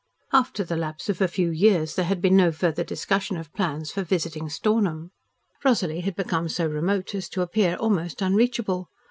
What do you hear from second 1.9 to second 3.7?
there had been no further discussion of